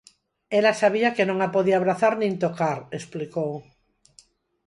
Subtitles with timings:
[0.59, 3.53] Ela sabía que non a podía abrazar nin tocar, explicou.